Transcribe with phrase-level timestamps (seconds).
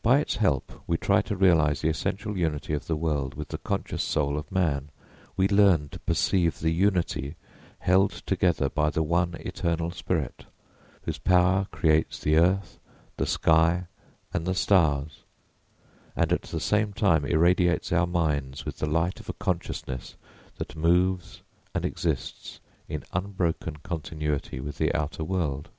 [0.00, 3.58] By its help we try to realise the essential unity of the world with the
[3.58, 4.90] conscious soul of man;
[5.36, 7.34] we learn to perceive the unity
[7.80, 10.44] held together by the one Eternal Spirit,
[11.02, 12.78] whose power creates the earth,
[13.16, 13.88] the sky,
[14.32, 15.24] and the stars,
[16.14, 20.14] and at the same time irradiates our minds with the light of a consciousness
[20.58, 21.42] that moves
[21.74, 25.70] and exists in unbroken continuity with the outer world.